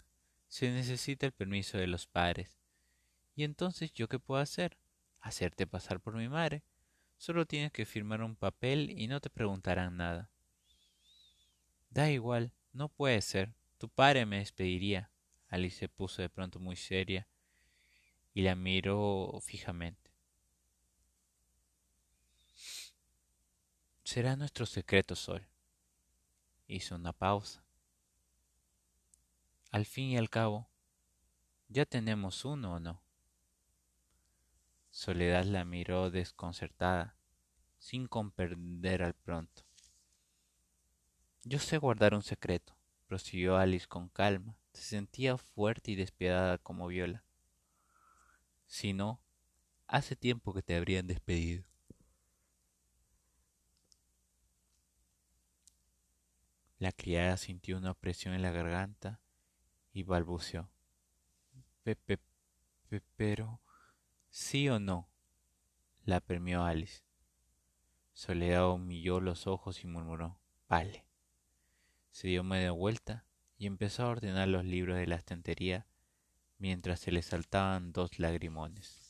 Se 0.47 0.71
necesita 0.71 1.27
el 1.27 1.33
permiso 1.33 1.77
de 1.77 1.85
los 1.85 2.07
padres. 2.07 2.57
¿Y 3.35 3.43
entonces 3.43 3.93
yo 3.93 4.07
qué 4.07 4.17
puedo 4.17 4.41
hacer? 4.41 4.79
Hacerte 5.21 5.67
pasar 5.67 5.99
por 5.99 6.15
mi 6.15 6.27
madre. 6.27 6.63
Solo 7.17 7.45
tienes 7.45 7.71
que 7.71 7.85
firmar 7.85 8.23
un 8.23 8.35
papel 8.35 8.89
y 8.99 9.07
no 9.07 9.21
te 9.21 9.29
preguntarán 9.29 9.97
nada. 9.97 10.31
Da 11.91 12.09
igual, 12.09 12.53
no 12.73 12.89
puede 12.89 13.21
ser. 13.21 13.53
Tu 13.77 13.87
padre 13.87 14.25
me 14.25 14.39
despediría. 14.39 15.11
Alice 15.49 15.77
se 15.77 15.89
puso 15.89 16.21
de 16.21 16.29
pronto 16.29 16.59
muy 16.59 16.75
seria 16.75 17.27
y 18.33 18.41
la 18.41 18.55
miró 18.55 19.39
fijamente. 19.41 20.11
Será 24.03 24.35
nuestro 24.35 24.65
secreto, 24.65 25.15
Sol. 25.15 25.45
Hizo 26.67 26.95
una 26.95 27.13
pausa. 27.13 27.63
Al 29.71 29.85
fin 29.85 30.09
y 30.09 30.17
al 30.17 30.29
cabo, 30.29 30.69
¿ya 31.67 31.85
tenemos 31.85 32.45
uno 32.45 32.75
o 32.75 32.79
no? 32.79 33.01
Soledad 34.91 35.43
la 35.45 35.65
miró 35.65 36.09
desconcertada, 36.09 37.17
sin 37.79 38.07
comprender 38.07 39.03
al 39.03 39.13
pronto. 39.13 39.63
Yo 41.43 41.59
sé 41.59 41.77
guardar 41.77 42.13
un 42.13 42.23
secreto, 42.23 42.75
prosiguió 43.07 43.57
Alice 43.57 43.87
con 43.87 44.09
calma. 44.09 44.57
Se 44.77 44.83
sentía 44.83 45.39
fuerte 45.39 45.89
y 45.89 45.95
despiadada 45.95 46.59
como 46.59 46.85
Viola. 46.85 47.23
Si 48.67 48.93
no, 48.93 49.19
hace 49.87 50.15
tiempo 50.15 50.53
que 50.53 50.61
te 50.61 50.75
habrían 50.75 51.07
despedido. 51.07 51.65
La 56.77 56.91
criada 56.91 57.37
sintió 57.37 57.75
una 57.75 57.89
opresión 57.89 58.35
en 58.35 58.43
la 58.43 58.51
garganta 58.51 59.19
y 59.93 60.03
balbuceó. 60.03 60.69
Pepe, 61.81 62.19
pero, 63.15 63.59
¿sí 64.29 64.69
o 64.69 64.79
no? 64.79 65.09
La 66.05 66.19
permió 66.19 66.63
Alice. 66.63 67.01
Soledad 68.13 68.69
humilló 68.69 69.21
los 69.21 69.47
ojos 69.47 69.83
y 69.83 69.87
murmuró. 69.87 70.39
Vale. 70.69 71.03
Se 72.11 72.27
dio 72.27 72.43
media 72.43 72.71
vuelta 72.73 73.26
y 73.57 73.65
empezó 73.65 74.03
a 74.03 74.09
ordenar 74.09 74.47
los 74.47 74.65
libros 74.65 74.97
de 74.97 75.07
la 75.07 75.15
estantería 75.15 75.85
mientras 76.59 76.99
se 76.99 77.11
le 77.11 77.21
saltaban 77.21 77.91
dos 77.91 78.19
lagrimones. 78.19 79.07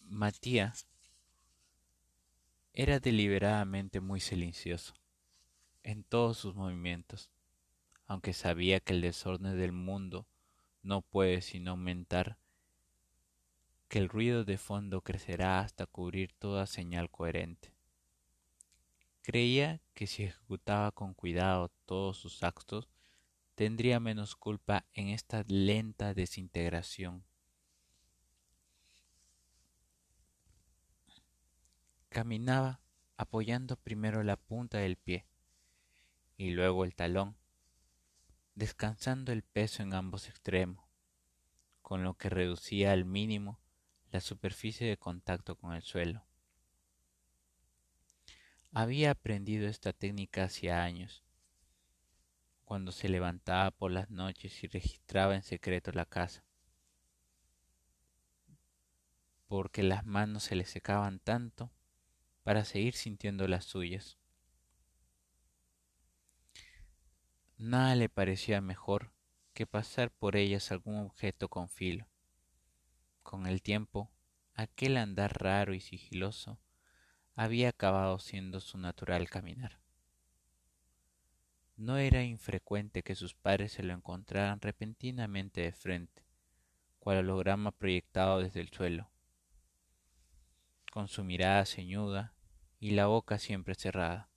Matías 0.00 0.86
era 2.74 3.00
deliberadamente 3.00 4.00
muy 4.00 4.20
silencioso 4.20 4.94
en 5.82 6.04
todos 6.04 6.38
sus 6.38 6.54
movimientos, 6.54 7.30
aunque 8.06 8.32
sabía 8.34 8.80
que 8.80 8.92
el 8.92 9.00
desorden 9.00 9.58
del 9.58 9.72
mundo 9.72 10.26
no 10.82 11.02
puede 11.02 11.40
sino 11.40 11.72
aumentar 11.72 12.38
que 13.92 13.98
el 13.98 14.08
ruido 14.08 14.46
de 14.46 14.56
fondo 14.56 15.02
crecerá 15.02 15.60
hasta 15.60 15.84
cubrir 15.84 16.32
toda 16.32 16.66
señal 16.66 17.10
coherente. 17.10 17.74
Creía 19.20 19.82
que 19.92 20.06
si 20.06 20.22
ejecutaba 20.22 20.92
con 20.92 21.12
cuidado 21.12 21.68
todos 21.84 22.16
sus 22.16 22.42
actos, 22.42 22.88
tendría 23.54 24.00
menos 24.00 24.34
culpa 24.34 24.86
en 24.94 25.08
esta 25.08 25.44
lenta 25.46 26.14
desintegración. 26.14 27.22
Caminaba 32.08 32.80
apoyando 33.18 33.76
primero 33.76 34.22
la 34.22 34.36
punta 34.36 34.78
del 34.78 34.96
pie 34.96 35.26
y 36.38 36.52
luego 36.52 36.84
el 36.84 36.94
talón, 36.94 37.36
descansando 38.54 39.32
el 39.32 39.42
peso 39.42 39.82
en 39.82 39.92
ambos 39.92 40.30
extremos, 40.30 40.82
con 41.82 42.04
lo 42.04 42.14
que 42.14 42.30
reducía 42.30 42.92
al 42.92 43.04
mínimo 43.04 43.61
la 44.12 44.20
superficie 44.20 44.86
de 44.86 44.98
contacto 44.98 45.56
con 45.56 45.72
el 45.72 45.80
suelo. 45.80 46.22
Había 48.70 49.12
aprendido 49.12 49.66
esta 49.66 49.94
técnica 49.94 50.44
hacía 50.44 50.84
años, 50.84 51.24
cuando 52.66 52.92
se 52.92 53.08
levantaba 53.08 53.70
por 53.70 53.90
las 53.90 54.10
noches 54.10 54.62
y 54.62 54.66
registraba 54.66 55.34
en 55.34 55.42
secreto 55.42 55.92
la 55.92 56.04
casa, 56.04 56.44
porque 59.48 59.82
las 59.82 60.04
manos 60.04 60.42
se 60.42 60.56
le 60.56 60.66
secaban 60.66 61.18
tanto 61.18 61.70
para 62.42 62.66
seguir 62.66 62.94
sintiendo 62.94 63.48
las 63.48 63.64
suyas. 63.64 64.18
Nada 67.56 67.94
le 67.94 68.10
parecía 68.10 68.60
mejor 68.60 69.10
que 69.54 69.66
pasar 69.66 70.10
por 70.10 70.36
ellas 70.36 70.70
algún 70.70 70.98
objeto 70.98 71.48
con 71.48 71.70
filo. 71.70 72.11
Con 73.22 73.46
el 73.46 73.62
tiempo, 73.62 74.10
aquel 74.54 74.96
andar 74.96 75.42
raro 75.42 75.74
y 75.74 75.80
sigiloso 75.80 76.58
había 77.34 77.70
acabado 77.70 78.18
siendo 78.18 78.60
su 78.60 78.78
natural 78.78 79.28
caminar. 79.30 79.80
No 81.76 81.96
era 81.96 82.22
infrecuente 82.22 83.02
que 83.02 83.14
sus 83.14 83.34
padres 83.34 83.72
se 83.72 83.82
lo 83.82 83.94
encontraran 83.94 84.60
repentinamente 84.60 85.62
de 85.62 85.72
frente, 85.72 86.24
cual 86.98 87.18
holograma 87.18 87.72
proyectado 87.72 88.40
desde 88.40 88.60
el 88.60 88.68
suelo, 88.68 89.10
con 90.92 91.08
su 91.08 91.24
mirada 91.24 91.64
ceñuda 91.64 92.34
y 92.78 92.90
la 92.90 93.06
boca 93.06 93.38
siempre 93.38 93.74
cerrada. 93.74 94.28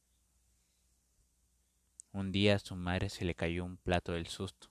Un 2.13 2.31
día 2.31 2.55
a 2.55 2.59
su 2.59 2.75
madre 2.77 3.09
se 3.09 3.25
le 3.25 3.35
cayó 3.35 3.65
un 3.65 3.75
plato 3.77 4.13
del 4.13 4.27
susto. 4.27 4.69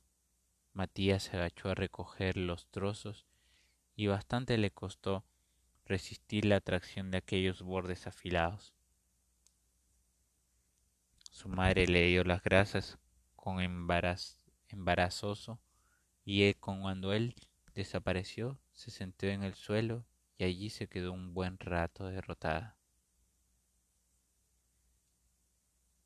Matías 0.73 1.25
se 1.25 1.37
agachó 1.37 1.69
a 1.69 1.75
recoger 1.75 2.39
los 2.39 2.67
trozos 2.69 3.27
y 3.97 4.07
bastante 4.07 4.59
le 4.59 4.71
costó 4.71 5.25
resistir 5.87 6.45
la 6.45 6.57
atracción 6.57 7.11
de 7.11 7.19
aquellos 7.19 7.63
bordes 7.63 8.07
afilados. 8.07 8.75
Su 11.31 11.49
madre 11.49 11.87
le 11.87 12.07
dio 12.07 12.25
las 12.25 12.43
gracias 12.43 12.99
con 13.37 13.61
embarazoso 13.61 15.61
y 16.25 16.55
cuando 16.55 17.13
él 17.13 17.35
desapareció 17.75 18.59
se 18.73 18.91
sentó 18.91 19.27
en 19.27 19.43
el 19.43 19.55
suelo 19.55 20.07
y 20.39 20.45
allí 20.45 20.71
se 20.71 20.89
quedó 20.89 21.13
un 21.13 21.35
buen 21.35 21.59
rato 21.59 22.07
derrotada. 22.07 22.77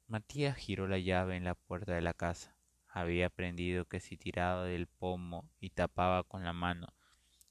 Matías 0.07 0.57
giró 0.57 0.89
la 0.89 0.99
llave 0.99 1.37
en 1.37 1.45
la 1.45 1.55
puerta 1.55 1.93
de 1.93 2.01
la 2.01 2.15
casa. 2.15 2.57
Había 2.89 3.27
aprendido 3.27 3.85
que 3.85 4.01
si 4.01 4.17
tiraba 4.17 4.65
del 4.65 4.87
pomo 4.87 5.51
y 5.61 5.71
tapaba 5.71 6.25
con 6.25 6.45
la 6.45 6.55
mano 6.55 6.89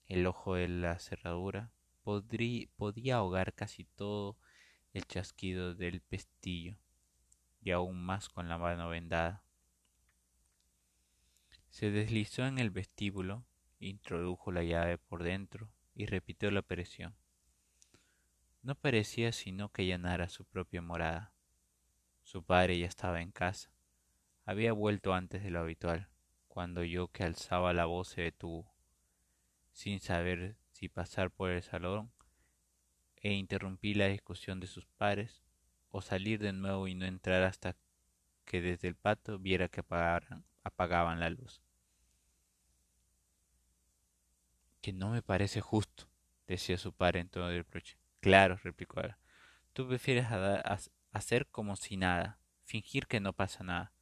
el 0.08 0.26
ojo 0.26 0.56
de 0.56 0.68
la 0.68 1.00
cerradura, 1.00 1.72
podía 2.04 3.18
ahogar 3.18 3.54
casi 3.54 3.84
todo 3.84 4.38
el 4.94 5.06
chasquido 5.06 5.76
del 5.76 6.02
pestillo, 6.02 6.78
y 7.62 7.72
aún 7.72 8.02
más 8.02 8.30
con 8.30 8.48
la 8.48 8.58
mano 8.58 8.88
vendada. 8.90 9.44
Se 11.70 11.92
deslizó 11.92 12.46
en 12.46 12.60
el 12.60 12.72
vestíbulo, 12.72 13.46
introdujo 13.80 14.52
la 14.52 14.64
llave 14.64 14.98
por 14.98 15.24
dentro 15.24 15.70
y 15.94 16.06
repitió 16.06 16.50
la 16.50 16.62
operación. 16.62 17.16
No 18.64 18.76
parecía 18.76 19.32
sino 19.32 19.70
que 19.70 19.86
llenara 19.86 20.30
su 20.30 20.46
propia 20.46 20.82
morada. 20.82 21.34
Su 22.24 22.44
padre 22.44 22.80
ya 22.80 22.88
estaba 22.88 23.22
en 23.22 23.32
casa. 23.32 23.72
Había 24.46 24.72
vuelto 24.74 25.14
antes 25.14 25.44
de 25.44 25.52
lo 25.52 25.60
habitual, 25.60 26.10
cuando 26.48 26.84
yo 26.84 27.10
que 27.10 27.24
alzaba 27.24 27.74
la 27.74 27.86
voz 27.86 28.10
se 28.10 28.22
detuvo, 28.22 28.77
sin 29.78 30.00
saber 30.00 30.58
si 30.72 30.90
pasar 30.90 31.30
por 31.30 31.52
el 31.52 31.62
salón 31.62 32.12
e 33.18 33.34
interrumpir 33.34 33.98
la 33.98 34.08
discusión 34.08 34.60
de 34.60 34.66
sus 34.66 34.88
padres 34.88 35.44
o 35.90 36.02
salir 36.02 36.40
de 36.40 36.52
nuevo 36.52 36.88
y 36.88 36.96
no 36.96 37.06
entrar 37.06 37.44
hasta 37.44 37.76
que 38.44 38.60
desde 38.60 38.88
el 38.88 38.96
pato 38.96 39.38
viera 39.38 39.70
que 39.70 39.84
apagaban 40.64 41.20
la 41.20 41.30
luz. 41.30 41.62
Que 44.82 44.94
no 44.94 45.12
me 45.12 45.22
parece 45.22 45.62
justo, 45.62 46.10
decía 46.48 46.80
su 46.80 46.92
padre 46.92 47.20
en 47.20 47.30
todo 47.30 47.48
el 47.52 47.58
reproche. 47.58 48.00
Claro, 48.20 48.60
replicó 48.64 49.00
ahora. 49.00 49.20
Tú 49.74 49.88
prefieres 49.88 50.26
hacer 51.12 51.46
como 51.50 51.76
si 51.76 51.98
nada, 51.98 52.40
fingir 52.64 53.06
que 53.06 53.20
no 53.20 53.32
pasa 53.32 53.64
nada. 53.64 53.94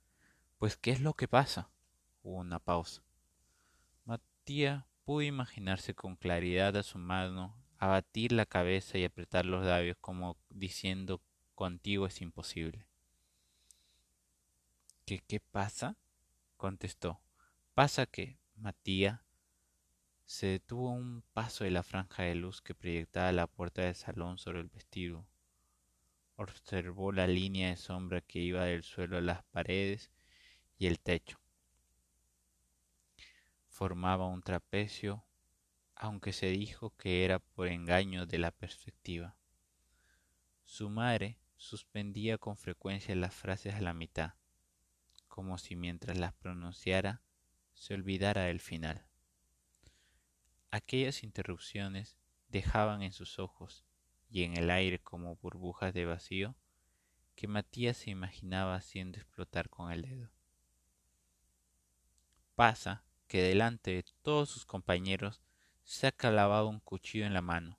Pues, 0.58 0.78
¿qué 0.78 0.92
es 0.92 1.02
lo 1.02 1.16
que 1.16 1.28
pasa? 1.28 1.70
Hubo 2.24 2.38
una 2.38 2.60
pausa. 2.60 3.04
Matías 4.06 4.86
pudo 5.06 5.22
imaginarse 5.22 5.94
con 5.94 6.16
claridad 6.16 6.76
a 6.76 6.84
su 6.84 6.98
mano 6.98 7.56
abatir 7.78 8.32
la 8.32 8.46
cabeza 8.46 8.98
y 8.98 9.06
apretar 9.06 9.46
los 9.46 9.66
labios 9.66 9.98
como 10.02 10.38
diciendo 10.50 11.22
contigo 11.54 12.08
es 12.08 12.22
imposible. 12.22 12.86
¿Qué 15.06 15.20
qué 15.20 15.40
pasa? 15.40 15.96
contestó. 16.58 17.22
Pasa 17.74 18.06
que 18.06 18.38
Matías 18.56 19.22
se 20.26 20.48
detuvo 20.48 20.90
un 20.90 21.24
paso 21.34 21.64
de 21.64 21.72
la 21.72 21.84
franja 21.84 22.24
de 22.24 22.36
luz 22.36 22.62
que 22.62 22.76
proyectaba 22.76 23.32
la 23.32 23.48
puerta 23.48 23.84
del 23.84 23.96
salón 23.96 24.38
sobre 24.38 24.60
el 24.60 24.68
vestido 24.68 25.26
observó 26.38 27.12
la 27.12 27.28
línea 27.28 27.70
de 27.70 27.78
sombra 27.78 28.22
que 28.22 28.40
iba 28.40 28.66
del 28.66 28.84
suelo 28.84 29.18
a 29.18 29.22
las 29.22 29.44
paredes 29.46 30.12
y 30.78 30.88
el 30.88 31.00
techo. 31.00 31.40
Formaba 33.76 34.26
un 34.26 34.42
trapecio, 34.42 35.26
aunque 35.98 36.32
se 36.32 36.46
dijo 36.46 36.96
que 36.96 37.26
era 37.26 37.40
por 37.40 37.68
engaño 37.68 38.26
de 38.26 38.38
la 38.38 38.52
perspectiva. 38.52 39.36
Su 40.64 40.90
madre 40.90 41.38
suspendía 41.58 42.38
con 42.38 42.56
frecuencia 42.56 43.14
las 43.18 43.36
frases 43.36 43.76
a 43.76 43.82
la 43.82 43.94
mitad, 43.94 44.36
como 45.28 45.58
si 45.58 45.76
mientras 45.76 46.18
las 46.18 46.32
pronunciara 46.32 47.22
se 47.74 47.94
olvidara 47.94 48.44
del 48.44 48.62
final. 48.62 49.06
Aquellas 50.72 51.22
interrupciones 51.22 52.16
dejaban 52.48 53.02
en 53.02 53.12
sus 53.12 53.40
ojos 53.40 53.84
y 54.30 54.44
en 54.44 54.56
el 54.56 54.70
aire 54.70 55.00
como 55.00 55.36
burbujas 55.36 55.94
de 55.94 56.06
vacío 56.06 56.56
que 57.36 57.50
Matías 57.50 57.98
se 57.98 58.10
imaginaba 58.10 58.76
haciendo 58.76 59.18
explotar 59.18 59.70
con 59.70 59.92
el 59.92 60.04
dedo. 60.04 60.32
Pasa 62.56 63.04
que 63.36 63.44
delante 63.44 63.92
de 63.92 64.06
todos 64.22 64.50
sus 64.50 64.66
compañeros 64.66 65.42
se 65.84 66.08
ha 66.08 66.14
clavado 66.14 66.70
un 66.70 66.80
cuchillo 66.80 67.26
en 67.26 67.34
la 67.34 67.42
mano. 67.42 67.78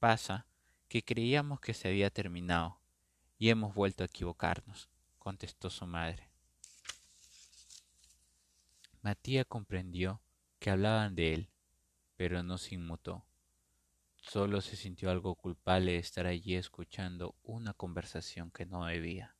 Pasa 0.00 0.48
que 0.88 1.04
creíamos 1.04 1.60
que 1.60 1.74
se 1.74 1.86
había 1.86 2.10
terminado 2.10 2.80
y 3.38 3.50
hemos 3.50 3.72
vuelto 3.72 4.02
a 4.02 4.06
equivocarnos, 4.06 4.88
contestó 5.20 5.70
su 5.70 5.86
madre. 5.86 6.28
Matías 9.00 9.46
comprendió 9.46 10.20
que 10.58 10.70
hablaban 10.70 11.14
de 11.14 11.34
él, 11.34 11.50
pero 12.16 12.42
no 12.42 12.58
se 12.58 12.74
inmutó. 12.74 13.24
Solo 14.16 14.60
se 14.60 14.74
sintió 14.74 15.08
algo 15.08 15.36
culpable 15.36 15.92
de 15.92 15.98
estar 15.98 16.26
allí 16.26 16.56
escuchando 16.56 17.36
una 17.44 17.74
conversación 17.74 18.50
que 18.50 18.66
no 18.66 18.86
debía. 18.86 19.36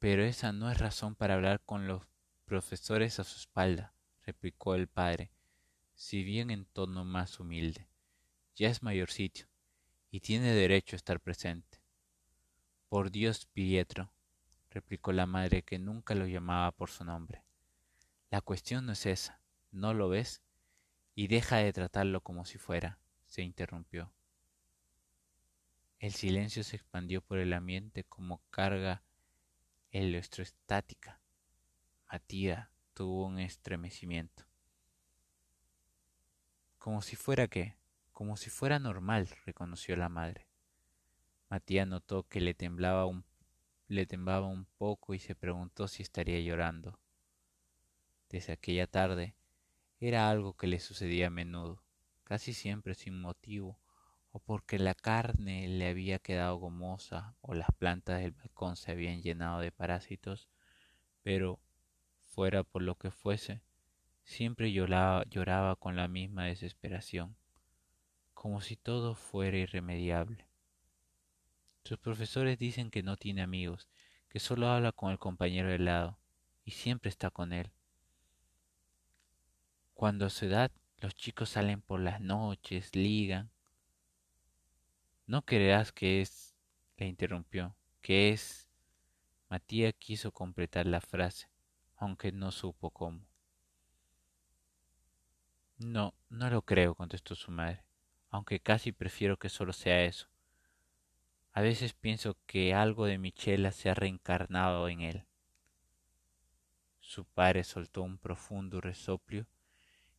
Pero 0.00 0.24
esa 0.24 0.50
no 0.50 0.68
es 0.68 0.78
razón 0.78 1.14
para 1.14 1.34
hablar 1.34 1.60
con 1.64 1.86
los 1.86 2.02
profesores 2.44 3.20
a 3.20 3.24
su 3.24 3.38
espalda, 3.38 3.94
replicó 4.24 4.74
el 4.74 4.88
padre, 4.88 5.30
si 5.94 6.24
bien 6.24 6.50
en 6.50 6.64
tono 6.64 7.04
más 7.04 7.38
humilde. 7.38 7.86
Ya 8.56 8.68
es 8.68 8.82
mayor 8.82 9.12
sitio, 9.12 9.46
y 10.10 10.18
tiene 10.18 10.52
derecho 10.52 10.96
a 10.96 10.98
estar 10.98 11.20
presente. 11.20 11.80
Por 12.88 13.12
Dios, 13.12 13.46
Pietro, 13.46 14.12
replicó 14.70 15.12
la 15.12 15.26
madre 15.26 15.62
que 15.62 15.78
nunca 15.78 16.16
lo 16.16 16.26
llamaba 16.26 16.72
por 16.72 16.90
su 16.90 17.04
nombre. 17.04 17.44
La 18.30 18.40
cuestión 18.40 18.86
no 18.86 18.92
es 18.92 19.06
esa, 19.06 19.40
¿no 19.70 19.94
lo 19.94 20.08
ves? 20.08 20.42
y 21.14 21.26
deja 21.26 21.56
de 21.58 21.72
tratarlo 21.72 22.22
como 22.22 22.46
si 22.46 22.56
fuera, 22.56 22.98
se 23.26 23.42
interrumpió. 23.42 24.10
El 25.98 26.12
silencio 26.12 26.64
se 26.64 26.76
expandió 26.76 27.20
por 27.20 27.38
el 27.38 27.52
ambiente 27.52 28.04
como 28.04 28.40
carga 28.48 29.02
electroestática. 29.92 31.20
Matías 32.10 32.68
tuvo 32.94 33.26
un 33.26 33.40
estremecimiento. 33.40 34.44
Como 36.78 37.02
si 37.02 37.16
fuera 37.16 37.48
qué, 37.48 37.76
como 38.12 38.36
si 38.36 38.50
fuera 38.50 38.78
normal, 38.78 39.28
reconoció 39.44 39.96
la 39.96 40.08
madre. 40.08 40.46
Matías 41.48 41.88
notó 41.88 42.22
que 42.28 42.40
le 42.40 42.54
temblaba 42.54 43.06
un, 43.06 43.24
le 43.88 44.06
temblaba 44.06 44.46
un 44.46 44.66
poco 44.78 45.14
y 45.14 45.18
se 45.18 45.34
preguntó 45.34 45.88
si 45.88 46.02
estaría 46.02 46.38
llorando. 46.40 46.98
Desde 48.28 48.52
aquella 48.52 48.86
tarde 48.86 49.34
era 49.98 50.30
algo 50.30 50.56
que 50.56 50.68
le 50.68 50.78
sucedía 50.78 51.26
a 51.26 51.30
menudo, 51.30 51.82
casi 52.22 52.54
siempre 52.54 52.94
sin 52.94 53.20
motivo, 53.20 53.76
o 54.32 54.38
porque 54.38 54.78
la 54.78 54.94
carne 54.94 55.68
le 55.68 55.88
había 55.88 56.18
quedado 56.18 56.56
gomosa 56.56 57.34
o 57.40 57.54
las 57.54 57.68
plantas 57.78 58.20
del 58.20 58.32
balcón 58.32 58.76
se 58.76 58.92
habían 58.92 59.22
llenado 59.22 59.60
de 59.60 59.72
parásitos, 59.72 60.48
pero 61.22 61.58
fuera 62.20 62.62
por 62.62 62.82
lo 62.82 62.96
que 62.96 63.10
fuese, 63.10 63.62
siempre 64.24 64.72
lloraba, 64.72 65.24
lloraba 65.30 65.76
con 65.76 65.96
la 65.96 66.08
misma 66.08 66.44
desesperación, 66.44 67.36
como 68.34 68.60
si 68.60 68.76
todo 68.76 69.14
fuera 69.14 69.58
irremediable. 69.58 70.46
Sus 71.84 71.98
profesores 71.98 72.58
dicen 72.58 72.90
que 72.90 73.02
no 73.02 73.16
tiene 73.16 73.42
amigos, 73.42 73.88
que 74.28 74.38
solo 74.38 74.68
habla 74.68 74.92
con 74.92 75.10
el 75.10 75.18
compañero 75.18 75.68
de 75.68 75.78
lado, 75.78 76.18
y 76.64 76.72
siempre 76.72 77.08
está 77.08 77.30
con 77.30 77.52
él, 77.52 77.72
cuando 80.00 80.24
a 80.24 80.30
su 80.30 80.46
edad 80.46 80.70
Los 80.96 81.14
chicos 81.14 81.50
salen 81.50 81.82
por 81.82 82.00
las 82.00 82.22
noches, 82.22 82.96
ligan. 82.96 83.50
No 85.30 85.42
creerás 85.42 85.92
que 85.92 86.20
es, 86.20 86.56
le 86.96 87.06
interrumpió, 87.06 87.76
que 88.00 88.30
es. 88.30 88.68
Matías 89.48 89.94
quiso 89.96 90.32
completar 90.32 90.86
la 90.86 91.00
frase, 91.00 91.48
aunque 91.94 92.32
no 92.32 92.50
supo 92.50 92.90
cómo. 92.90 93.24
No, 95.78 96.14
no 96.30 96.50
lo 96.50 96.62
creo, 96.62 96.96
contestó 96.96 97.36
su 97.36 97.52
madre, 97.52 97.84
aunque 98.30 98.58
casi 98.58 98.90
prefiero 98.90 99.36
que 99.36 99.48
solo 99.48 99.72
sea 99.72 100.02
eso. 100.02 100.26
A 101.52 101.60
veces 101.60 101.92
pienso 101.92 102.36
que 102.46 102.74
algo 102.74 103.06
de 103.06 103.18
Michela 103.18 103.70
se 103.70 103.88
ha 103.88 103.94
reencarnado 103.94 104.88
en 104.88 105.02
él. 105.02 105.26
Su 106.98 107.24
padre 107.24 107.62
soltó 107.62 108.02
un 108.02 108.18
profundo 108.18 108.80
resoplio 108.80 109.46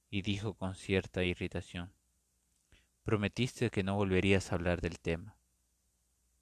y 0.10 0.22
dijo 0.22 0.54
con 0.54 0.74
cierta 0.74 1.22
irritación 1.26 1.92
Prometiste 3.04 3.72
que 3.72 3.82
no 3.82 3.96
volverías 3.96 4.52
a 4.52 4.56
hablar 4.56 4.80
del 4.80 5.00
tema. 5.00 5.36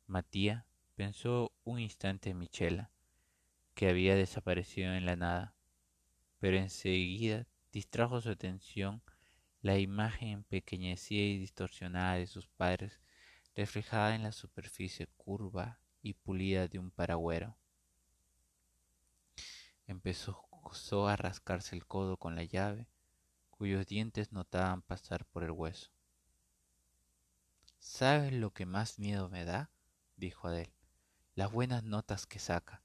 Matías 0.08 0.66
pensó 0.96 1.54
un 1.64 1.80
instante 1.80 2.32
en 2.32 2.38
Michela, 2.38 2.92
que 3.76 3.88
había 3.88 4.14
desaparecido 4.16 4.94
en 4.94 5.06
la 5.06 5.16
nada, 5.16 5.56
pero 6.40 6.58
enseguida 6.58 7.48
distrajo 7.72 8.20
su 8.20 8.30
atención 8.30 9.02
la 9.62 9.80
imagen 9.80 10.30
empequeñecida 10.30 11.22
y 11.22 11.40
distorsionada 11.40 12.16
de 12.16 12.28
sus 12.28 12.50
padres 12.50 13.00
reflejada 13.56 14.14
en 14.16 14.24
la 14.24 14.34
superficie 14.34 15.08
curva 15.16 15.80
y 16.02 16.14
pulida 16.14 16.68
de 16.68 16.80
un 16.80 16.92
paragüero. 16.92 17.58
Empezó 19.88 20.46
a 21.08 21.16
rascarse 21.16 21.78
el 21.78 21.86
codo 21.86 22.18
con 22.18 22.36
la 22.36 22.44
llave, 22.44 22.90
cuyos 23.50 23.88
dientes 23.88 24.34
notaban 24.34 24.82
pasar 24.82 25.26
por 25.26 25.46
el 25.46 25.52
hueso. 25.52 25.90
¿Sabes 27.80 28.34
lo 28.34 28.52
que 28.54 28.66
más 28.66 29.00
miedo 29.00 29.30
me 29.30 29.46
da? 29.46 29.72
dijo 30.16 30.48
Adel. 30.48 30.72
Las 31.36 31.52
buenas 31.52 31.84
notas 31.84 32.26
que 32.26 32.38
saca. 32.38 32.84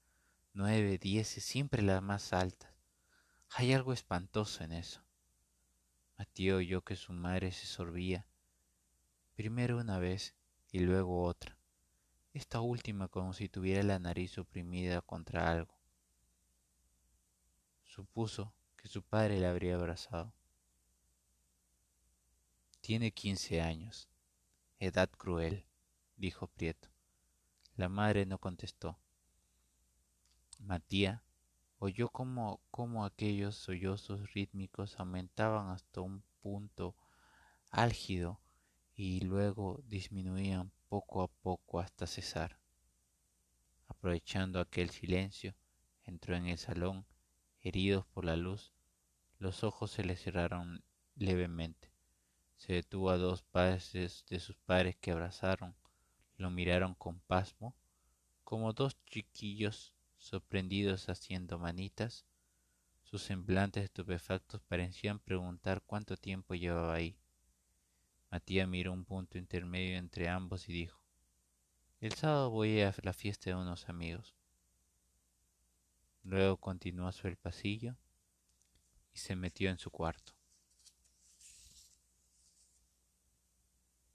Nueve, 0.53 0.97
diez 0.97 1.27
siempre 1.27 1.81
las 1.81 2.01
más 2.01 2.33
altas. 2.33 2.73
Hay 3.49 3.73
algo 3.73 3.93
espantoso 3.93 4.63
en 4.63 4.71
eso. 4.71 5.05
Matío 6.17 6.57
oyó 6.57 6.81
que 6.81 6.95
su 6.95 7.11
madre 7.11 7.51
se 7.51 7.65
sorbía, 7.65 8.25
primero 9.35 9.77
una 9.77 9.99
vez 9.99 10.33
y 10.71 10.79
luego 10.79 11.23
otra, 11.23 11.57
esta 12.33 12.61
última 12.61 13.09
como 13.09 13.33
si 13.33 13.49
tuviera 13.49 13.83
la 13.83 13.99
nariz 13.99 14.37
oprimida 14.37 15.01
contra 15.01 15.51
algo. 15.51 15.77
Supuso 17.83 18.53
que 18.77 18.87
su 18.87 19.03
padre 19.03 19.39
la 19.39 19.49
habría 19.49 19.75
abrazado. 19.75 20.33
Tiene 22.79 23.11
quince 23.11 23.61
años, 23.61 24.07
edad 24.79 25.09
cruel, 25.09 25.65
dijo 26.17 26.47
Prieto. 26.47 26.89
La 27.75 27.89
madre 27.89 28.25
no 28.25 28.37
contestó. 28.37 28.97
Matía 30.59 31.23
oyó 31.77 32.09
como, 32.09 32.61
como 32.71 33.05
aquellos 33.05 33.55
sollozos 33.55 34.33
rítmicos 34.33 34.99
aumentaban 34.99 35.69
hasta 35.69 36.01
un 36.01 36.23
punto 36.41 36.95
álgido 37.69 38.39
y 38.95 39.19
luego 39.21 39.81
disminuían 39.85 40.71
poco 40.87 41.21
a 41.21 41.27
poco 41.27 41.79
hasta 41.79 42.07
cesar. 42.07 42.59
Aprovechando 43.87 44.59
aquel 44.59 44.89
silencio, 44.89 45.55
entró 46.03 46.35
en 46.35 46.47
el 46.47 46.57
salón, 46.57 47.05
heridos 47.61 48.05
por 48.05 48.25
la 48.25 48.35
luz, 48.35 48.71
los 49.37 49.63
ojos 49.63 49.91
se 49.91 50.03
le 50.03 50.15
cerraron 50.15 50.83
levemente. 51.15 51.94
Se 52.57 52.73
detuvo 52.73 53.09
a 53.09 53.17
dos 53.17 53.43
pases 53.43 54.25
de 54.29 54.39
sus 54.39 54.55
padres 54.57 54.95
que 54.95 55.11
abrazaron, 55.11 55.75
lo 56.37 56.49
miraron 56.49 56.95
con 56.95 57.19
pasmo, 57.21 57.75
como 58.43 58.73
dos 58.73 58.97
chiquillos 59.05 59.93
sorprendidos 60.17 61.09
haciendo 61.09 61.59
manitas. 61.59 62.25
Sus 63.03 63.23
semblantes 63.23 63.83
estupefactos 63.83 64.61
parecían 64.61 65.19
preguntar 65.19 65.81
cuánto 65.85 66.17
tiempo 66.17 66.55
llevaba 66.55 66.95
ahí. 66.95 67.17
Matías 68.31 68.67
miró 68.67 68.91
un 68.91 69.05
punto 69.05 69.37
intermedio 69.37 69.97
entre 69.97 70.27
ambos 70.27 70.67
y 70.67 70.73
dijo, 70.73 70.99
El 72.01 72.13
sábado 72.13 72.49
voy 72.49 72.81
a 72.81 72.93
la 73.03 73.13
fiesta 73.13 73.49
de 73.49 73.55
unos 73.55 73.87
amigos. 73.87 74.35
Luego 76.23 76.57
continuó 76.57 77.11
sobre 77.11 77.31
el 77.31 77.37
pasillo 77.37 77.95
y 79.13 79.19
se 79.19 79.35
metió 79.35 79.69
en 79.69 79.77
su 79.77 79.91
cuarto. 79.91 80.34